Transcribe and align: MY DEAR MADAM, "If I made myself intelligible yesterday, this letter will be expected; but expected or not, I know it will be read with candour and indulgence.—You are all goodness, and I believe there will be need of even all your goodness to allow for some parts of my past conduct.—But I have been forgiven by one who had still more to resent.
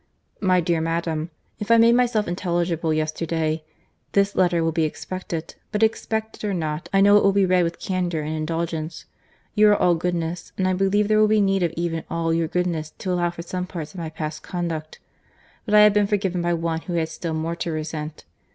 MY 0.39 0.61
DEAR 0.61 0.81
MADAM, 0.81 1.29
"If 1.59 1.69
I 1.69 1.77
made 1.77 1.93
myself 1.93 2.27
intelligible 2.27 2.91
yesterday, 2.91 3.63
this 4.13 4.35
letter 4.35 4.63
will 4.63 4.71
be 4.71 4.83
expected; 4.83 5.53
but 5.71 5.83
expected 5.83 6.43
or 6.43 6.55
not, 6.55 6.89
I 6.91 7.01
know 7.01 7.17
it 7.17 7.23
will 7.23 7.31
be 7.33 7.45
read 7.45 7.61
with 7.63 7.77
candour 7.77 8.23
and 8.23 8.35
indulgence.—You 8.35 9.67
are 9.69 9.75
all 9.77 9.93
goodness, 9.93 10.53
and 10.57 10.67
I 10.67 10.73
believe 10.73 11.07
there 11.07 11.19
will 11.19 11.27
be 11.27 11.39
need 11.39 11.61
of 11.61 11.71
even 11.77 12.03
all 12.09 12.33
your 12.33 12.47
goodness 12.47 12.89
to 12.97 13.11
allow 13.13 13.29
for 13.29 13.43
some 13.43 13.67
parts 13.67 13.93
of 13.93 13.99
my 13.99 14.09
past 14.09 14.41
conduct.—But 14.41 15.75
I 15.75 15.81
have 15.81 15.93
been 15.93 16.07
forgiven 16.07 16.41
by 16.41 16.55
one 16.55 16.81
who 16.81 16.93
had 16.93 17.09
still 17.09 17.35
more 17.35 17.55
to 17.57 17.69
resent. 17.71 18.25